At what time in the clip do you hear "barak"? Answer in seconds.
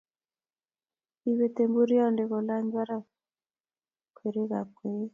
2.75-3.05